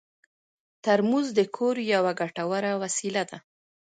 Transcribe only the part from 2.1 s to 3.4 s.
ګټوره وسیله ده.